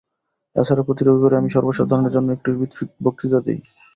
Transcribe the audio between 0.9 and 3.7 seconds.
রবিবারে আমি সর্বসাধারণের জন্য একটি বক্তৃতা দিই।